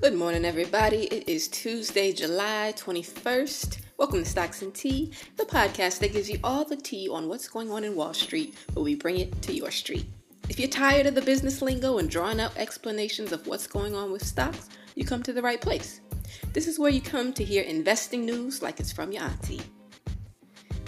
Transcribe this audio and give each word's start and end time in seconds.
Good 0.00 0.14
morning, 0.14 0.46
everybody. 0.46 1.04
It 1.08 1.28
is 1.28 1.46
Tuesday, 1.48 2.10
July 2.10 2.72
21st. 2.74 3.80
Welcome 3.98 4.20
to 4.20 4.24
Stocks 4.24 4.62
and 4.62 4.74
Tea, 4.74 5.12
the 5.36 5.44
podcast 5.44 5.98
that 5.98 6.14
gives 6.14 6.30
you 6.30 6.40
all 6.42 6.64
the 6.64 6.74
tea 6.74 7.10
on 7.10 7.28
what's 7.28 7.48
going 7.48 7.70
on 7.70 7.84
in 7.84 7.94
Wall 7.94 8.14
Street, 8.14 8.56
but 8.72 8.80
we 8.80 8.94
bring 8.94 9.18
it 9.18 9.42
to 9.42 9.52
your 9.52 9.70
street. 9.70 10.06
If 10.48 10.58
you're 10.58 10.70
tired 10.70 11.04
of 11.04 11.14
the 11.14 11.20
business 11.20 11.60
lingo 11.60 11.98
and 11.98 12.08
drawing 12.08 12.40
out 12.40 12.56
explanations 12.56 13.30
of 13.30 13.46
what's 13.46 13.66
going 13.66 13.94
on 13.94 14.10
with 14.10 14.24
stocks, 14.24 14.70
you 14.94 15.04
come 15.04 15.22
to 15.22 15.34
the 15.34 15.42
right 15.42 15.60
place. 15.60 16.00
This 16.54 16.66
is 16.66 16.78
where 16.78 16.90
you 16.90 17.02
come 17.02 17.34
to 17.34 17.44
hear 17.44 17.64
investing 17.64 18.24
news 18.24 18.62
like 18.62 18.80
it's 18.80 18.92
from 18.92 19.12
your 19.12 19.24
auntie. 19.24 19.60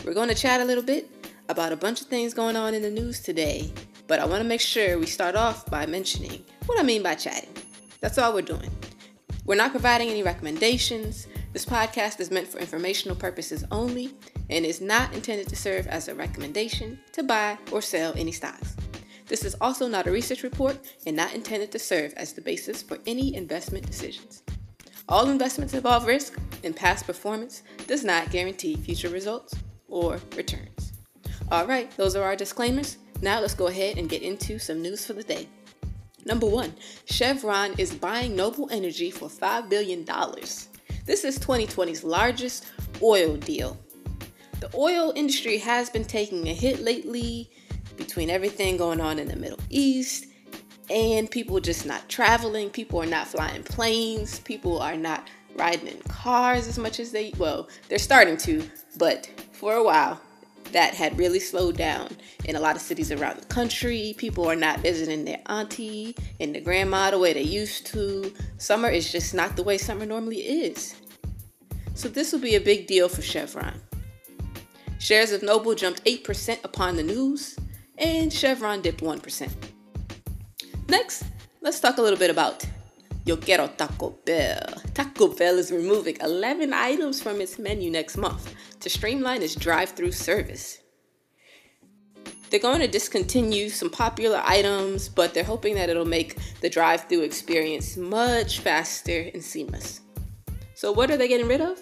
We're 0.07 0.15
going 0.15 0.31
to 0.31 0.35
chat 0.35 0.63
a 0.63 0.65
little 0.65 0.83
bit 0.83 1.11
about 1.51 1.73
a 1.73 1.77
bunch 1.77 2.01
of 2.01 2.07
things 2.07 2.33
going 2.33 2.57
on 2.57 2.73
in 2.73 2.81
the 2.81 2.91
news 2.91 3.21
today, 3.21 3.75
but 4.07 4.21
I 4.21 4.25
want 4.25 4.41
to 4.43 4.49
make 4.49 4.63
sure 4.63 4.99
we 4.99 5.05
start 5.05 5.37
off 5.37 5.67
by 5.67 5.85
mentioning 5.85 6.43
what 6.65 6.81
I 6.81 6.83
mean 6.83 7.03
by 7.03 7.15
chatting. 7.15 7.55
That's 8.01 8.17
all 8.17 8.33
we're 8.33 8.41
doing. 8.41 8.71
We're 9.45 9.57
not 9.57 9.73
providing 9.73 10.09
any 10.09 10.23
recommendations. 10.23 11.27
This 11.53 11.65
podcast 11.65 12.21
is 12.21 12.31
meant 12.31 12.47
for 12.47 12.59
informational 12.59 13.17
purposes 13.17 13.65
only 13.73 14.15
and 14.49 14.65
is 14.65 14.81
not 14.81 15.13
intended 15.15 15.49
to 15.49 15.57
serve 15.57 15.89
as 15.89 16.07
a 16.07 16.15
recommendation 16.15 17.01
to 17.13 17.25
buy 17.25 17.59
or 17.73 17.83
sell 17.83 18.15
any 18.17 18.31
stocks. 18.31 18.77
This 19.27 19.45
is 19.45 19.57
also 19.61 19.89
not 19.89 20.07
a 20.07 20.13
research 20.13 20.45
report 20.45 20.79
and 21.07 21.17
not 21.17 21.35
intended 21.35 21.73
to 21.73 21.81
serve 21.81 22.15
as 22.17 22.33
the 22.33 22.41
basis 22.41 22.83
for 22.83 22.99
any 23.05 23.35
investment 23.35 23.85
decisions. 23.85 24.45
All 25.09 25.29
investments 25.29 25.75
involve 25.75 26.07
risk, 26.07 26.39
and 26.63 26.77
past 26.77 27.07
performance 27.07 27.65
does 27.89 28.05
not 28.05 28.31
guarantee 28.31 28.77
future 28.77 29.09
results 29.09 29.55
or 29.89 30.21
returns. 30.37 30.93
All 31.51 31.67
right, 31.67 31.91
those 31.97 32.15
are 32.15 32.23
our 32.23 32.37
disclaimers. 32.37 32.99
Now 33.21 33.41
let's 33.41 33.55
go 33.55 33.67
ahead 33.67 33.99
and 33.99 34.09
get 34.09 34.23
into 34.23 34.61
some 34.61 34.81
news 34.81 35.05
for 35.05 35.15
the 35.15 35.25
day. 35.25 35.49
Number 36.25 36.47
one, 36.47 36.75
Chevron 37.07 37.75
is 37.79 37.95
buying 37.95 38.37
Noble 38.37 38.69
Energy 38.71 39.11
for 39.11 39.29
$5 39.29 39.69
billion. 39.69 40.05
This 41.05 41.25
is 41.25 41.39
2020's 41.39 42.05
largest 42.05 42.67
oil 43.03 43.37
deal. 43.37 43.77
The 44.61 44.71
oil 44.77 45.13
industry 45.17 45.59
has 45.59 45.91
been 45.91 46.05
taking 46.05 46.47
a 46.49 46.55
hit 46.55 46.81
lately 46.81 47.51
between 47.97 48.31
everything 48.31 48.77
going 48.77 49.01
on 49.01 49.19
in 49.19 49.27
the 49.27 49.37
Middle 49.37 49.59
East 49.69 50.27
and 50.89 51.31
people 51.31 51.59
just 51.59 51.87
not 51.87 52.09
traveling. 52.09 52.71
People 52.71 53.03
are 53.03 53.07
not 53.07 53.27
flying 53.27 53.63
planes. 53.65 54.39
People 54.41 54.79
are 54.79 54.97
not 54.97 55.29
riding 55.57 55.89
in 55.89 56.01
cars 56.03 56.69
as 56.69 56.79
much 56.79 57.01
as 57.01 57.11
they, 57.11 57.33
well, 57.39 57.69
they're 57.89 57.99
starting 57.99 58.37
to, 58.37 58.63
but 58.99 59.29
for 59.53 59.75
a 59.75 59.83
while, 59.83 60.21
that 60.73 60.95
had 60.95 61.19
really 61.19 61.41
slowed 61.41 61.77
down 61.77 62.09
in 62.45 62.57
a 62.57 62.61
lot 62.61 62.77
of 62.77 62.83
cities 62.83 63.13
around 63.13 63.39
the 63.39 63.47
country. 63.47 64.15
People 64.19 64.49
are 64.51 64.57
not 64.57 64.81
visiting 64.81 65.25
their 65.25 65.41
auntie 65.47 66.17
and 66.41 66.55
their 66.55 66.63
grandma 66.63 67.11
the 67.11 67.19
way 67.19 67.33
they 67.33 67.43
used 67.43 67.87
to. 67.87 68.33
Summer 68.59 68.89
is 68.89 69.11
just 69.13 69.35
not 69.35 69.57
the 69.57 69.63
way 69.63 69.79
summer 69.79 70.07
normally 70.07 70.41
is. 70.41 70.95
So 71.95 72.09
this 72.09 72.33
will 72.33 72.41
be 72.41 72.55
a 72.55 72.61
big 72.61 72.87
deal 72.87 73.09
for 73.09 73.23
Chevron. 73.23 73.81
Shares 74.99 75.33
of 75.33 75.43
Noble 75.43 75.75
jumped 75.75 76.05
8% 76.05 76.65
upon 76.65 76.97
the 76.97 77.03
news, 77.03 77.59
and 77.99 78.33
Chevron 78.33 78.83
dipped 78.83 79.01
1%. 79.01 79.53
Next, 80.89 81.25
let's 81.61 81.81
talk 81.81 81.99
a 81.99 82.03
little 82.03 82.19
bit 82.19 82.31
about 82.31 82.65
Yo 83.25 83.37
Quiero 83.37 83.69
Taco 83.69 84.11
Bell. 84.25 84.81
Taco 84.95 85.29
Bell 85.29 85.59
is 85.59 85.71
removing 85.71 86.17
11 86.21 86.73
items 86.73 87.21
from 87.21 87.41
its 87.41 87.59
menu 87.59 87.91
next 87.91 88.17
month 88.17 88.55
to 88.83 88.91
streamline 88.91 89.43
its 89.43 89.55
drive 89.55 89.91
through 89.91 90.13
service. 90.13 90.79
They're 92.51 92.61
going 92.61 92.81
to 92.81 92.89
discontinue 92.89 93.71
some 93.71 93.89
popular 93.89 94.43
items, 94.45 95.09
but 95.09 95.33
they're 95.33 95.43
hoping 95.43 95.75
that 95.77 95.89
it'll 95.89 96.05
make 96.05 96.37
the 96.61 96.69
drive 96.69 97.09
through 97.09 97.23
experience 97.23 97.97
much 97.97 98.61
faster 98.61 99.31
and 99.33 99.43
seamless. 99.43 100.01
So, 100.75 100.93
what 100.93 101.11
are 101.11 101.17
they 101.17 101.29
getting 101.29 101.49
rid 101.49 101.63
of? 101.63 101.81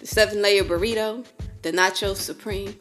The 0.00 0.06
seven 0.06 0.42
layer 0.42 0.64
burrito, 0.64 1.24
the 1.62 1.72
Nacho 1.72 2.14
Supreme. 2.14 2.76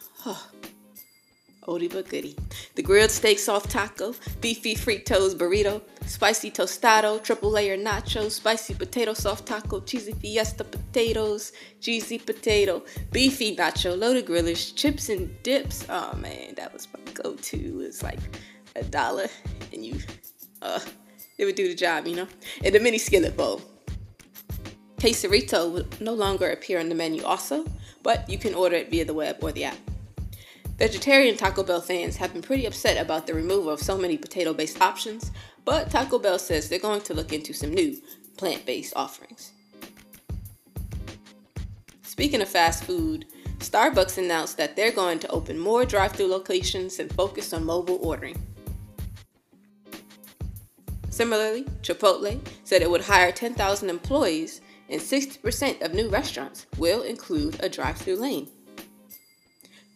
Oldie 1.70 1.92
but 1.92 2.10
goodie. 2.10 2.36
The 2.76 2.82
grilled 2.82 3.12
steak 3.12 3.38
soft 3.38 3.70
taco, 3.70 4.16
beefy 4.42 4.76
fritos 4.76 5.36
burrito, 5.36 5.82
spicy 6.06 6.52
tostado, 6.52 7.22
triple 7.22 7.52
layer 7.52 7.78
nachos, 7.78 8.32
spicy 8.32 8.74
potato 8.74 9.14
soft 9.14 9.46
taco, 9.46 9.80
cheesy 9.82 10.14
fiesta 10.14 10.64
potatoes, 10.64 11.52
cheesy 11.80 12.18
potato, 12.18 12.84
beefy 13.12 13.56
nacho, 13.56 13.98
loaded 13.98 14.26
grillers, 14.26 14.76
chips 14.76 15.10
and 15.10 15.42
dips. 15.44 15.86
Oh 15.90 16.16
man, 16.16 16.56
that 16.56 16.74
was 16.74 16.88
my 16.94 17.12
go-to. 17.14 17.82
It's 17.82 18.02
like 18.02 18.20
a 18.76 18.84
dollar, 18.84 19.28
and 19.72 19.86
you, 19.86 20.00
uh, 20.62 20.80
it 21.38 21.46
would 21.46 21.56
do 21.56 21.68
the 21.68 21.76
job, 21.76 22.08
you 22.08 22.16
know. 22.16 22.28
And 22.64 22.74
the 22.74 22.80
mini 22.80 22.98
skillet 22.98 23.38
bowl. 23.38 23.62
Quesarito 24.98 25.72
will 25.72 25.88
no 26.02 26.14
longer 26.14 26.52
appear 26.52 26.80
on 26.80 26.90
the 26.90 26.96
menu 26.96 27.24
also, 27.24 27.66
but 28.04 28.30
you 28.30 28.38
can 28.38 28.54
order 28.54 28.76
it 28.76 28.90
via 28.90 29.06
the 29.06 29.14
web 29.14 29.38
or 29.42 29.52
the 29.54 29.64
app. 29.64 29.89
Vegetarian 30.80 31.36
Taco 31.36 31.62
Bell 31.62 31.82
fans 31.82 32.16
have 32.16 32.32
been 32.32 32.42
pretty 32.42 32.66
upset 32.66 32.96
about 32.96 33.28
the 33.28 33.34
removal 33.34 33.70
of 33.70 33.82
so 33.82 33.98
many 33.98 34.18
potato 34.18 34.54
based 34.54 34.82
options, 34.82 35.30
but 35.66 35.92
Taco 35.92 36.18
Bell 36.18 36.40
says 36.40 36.70
they're 36.70 36.80
going 36.80 37.02
to 37.02 37.14
look 37.14 37.34
into 37.34 37.52
some 37.54 37.74
new 37.74 37.98
plant 38.38 38.66
based 38.66 38.94
offerings. 38.96 39.52
Speaking 42.04 42.42
of 42.42 42.48
fast 42.48 42.86
food, 42.86 43.26
Starbucks 43.58 44.18
announced 44.18 44.56
that 44.56 44.78
they're 44.78 44.94
going 44.94 45.20
to 45.20 45.28
open 45.32 45.60
more 45.60 45.84
drive 45.84 46.14
through 46.14 46.28
locations 46.28 46.98
and 47.00 47.12
focus 47.12 47.52
on 47.52 47.66
mobile 47.66 48.00
ordering. 48.02 48.42
Similarly, 51.10 51.64
Chipotle 51.82 52.40
said 52.64 52.82
it 52.82 52.90
would 52.90 53.02
hire 53.02 53.34
10,000 53.34 53.90
employees, 53.90 54.62
and 54.88 55.02
60% 55.02 55.82
of 55.82 55.94
new 55.94 56.08
restaurants 56.08 56.68
will 56.78 57.02
include 57.02 57.58
a 57.62 57.68
drive 57.68 57.98
through 57.98 58.16
lane. 58.16 58.48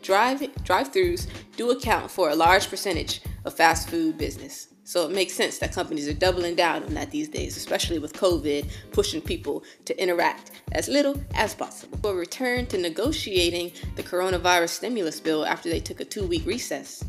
Drive 0.03 0.43
drive-throughs 0.63 1.27
do 1.55 1.71
account 1.71 2.11
for 2.11 2.29
a 2.29 2.35
large 2.35 2.69
percentage 2.69 3.21
of 3.45 3.53
fast 3.53 3.89
food 3.89 4.17
business. 4.17 4.67
So 4.83 5.05
it 5.05 5.15
makes 5.15 5.33
sense 5.33 5.59
that 5.59 5.73
companies 5.73 6.09
are 6.09 6.13
doubling 6.13 6.55
down 6.55 6.83
on 6.83 6.93
that 6.95 7.09
these 7.09 7.29
days, 7.29 7.55
especially 7.55 7.99
with 7.99 8.11
COVID 8.11 8.69
pushing 8.91 9.21
people 9.21 9.63
to 9.85 9.97
interact 9.97 10.51
as 10.73 10.89
little 10.89 11.15
as 11.35 11.55
possible. 11.55 11.97
We'll 12.03 12.15
return 12.15 12.65
to 12.67 12.77
negotiating 12.77 13.71
the 13.95 14.03
coronavirus 14.03 14.69
stimulus 14.69 15.21
bill 15.21 15.45
after 15.45 15.69
they 15.69 15.79
took 15.79 16.01
a 16.01 16.05
two 16.05 16.27
week 16.27 16.45
recess. 16.45 17.05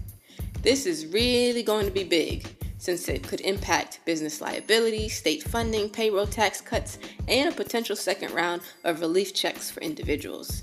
This 0.62 0.86
is 0.86 1.06
really 1.06 1.64
going 1.64 1.86
to 1.86 1.92
be 1.92 2.04
big 2.04 2.46
since 2.78 3.08
it 3.08 3.26
could 3.26 3.40
impact 3.40 4.00
business 4.04 4.40
liability, 4.40 5.08
state 5.08 5.42
funding, 5.42 5.88
payroll 5.88 6.26
tax 6.26 6.60
cuts, 6.60 6.98
and 7.26 7.48
a 7.48 7.56
potential 7.56 7.96
second 7.96 8.32
round 8.32 8.62
of 8.84 9.00
relief 9.00 9.34
checks 9.34 9.68
for 9.70 9.80
individuals. 9.80 10.62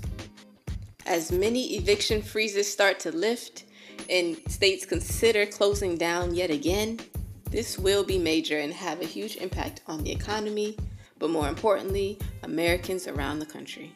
As 1.06 1.32
many 1.32 1.76
eviction 1.76 2.22
freezes 2.22 2.70
start 2.70 3.00
to 3.00 3.12
lift 3.12 3.64
and 4.08 4.36
states 4.48 4.84
consider 4.84 5.46
closing 5.46 5.96
down 5.96 6.34
yet 6.34 6.50
again, 6.50 7.00
this 7.50 7.78
will 7.78 8.04
be 8.04 8.18
major 8.18 8.58
and 8.58 8.72
have 8.72 9.00
a 9.00 9.06
huge 9.06 9.36
impact 9.36 9.82
on 9.86 10.02
the 10.02 10.12
economy, 10.12 10.76
but 11.18 11.30
more 11.30 11.48
importantly, 11.48 12.18
Americans 12.42 13.06
around 13.06 13.40
the 13.40 13.46
country. 13.46 13.94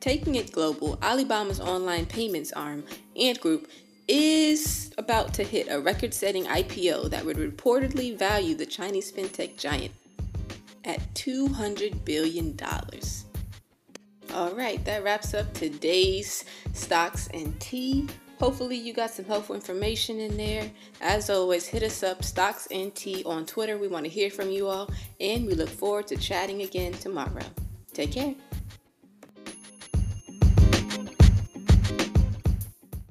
Taking 0.00 0.34
it 0.34 0.52
global, 0.52 0.98
Alibaba's 1.02 1.60
online 1.60 2.06
payments 2.06 2.52
arm, 2.52 2.84
Ant 3.16 3.40
Group, 3.40 3.68
is 4.06 4.92
about 4.98 5.32
to 5.34 5.42
hit 5.42 5.66
a 5.70 5.80
record 5.80 6.12
setting 6.12 6.44
IPO 6.44 7.10
that 7.10 7.24
would 7.24 7.38
reportedly 7.38 8.16
value 8.16 8.54
the 8.54 8.66
Chinese 8.66 9.10
fintech 9.10 9.56
giant 9.56 9.92
at 10.84 11.00
$200 11.14 12.04
billion. 12.04 12.54
All 14.34 14.50
right, 14.50 14.84
that 14.84 15.04
wraps 15.04 15.32
up 15.32 15.54
today's 15.54 16.44
stocks 16.72 17.28
and 17.32 17.58
tea. 17.60 18.08
Hopefully, 18.40 18.76
you 18.76 18.92
got 18.92 19.10
some 19.10 19.24
helpful 19.24 19.54
information 19.54 20.18
in 20.18 20.36
there. 20.36 20.68
As 21.00 21.30
always, 21.30 21.68
hit 21.68 21.84
us 21.84 22.02
up, 22.02 22.24
Stocks 22.24 22.66
and 22.72 22.92
Tea, 22.96 23.22
on 23.26 23.46
Twitter. 23.46 23.78
We 23.78 23.86
want 23.86 24.06
to 24.06 24.10
hear 24.10 24.30
from 24.30 24.50
you 24.50 24.66
all, 24.66 24.90
and 25.20 25.46
we 25.46 25.54
look 25.54 25.68
forward 25.68 26.08
to 26.08 26.16
chatting 26.16 26.62
again 26.62 26.94
tomorrow. 26.94 27.44
Take 27.92 28.10
care. 28.10 28.34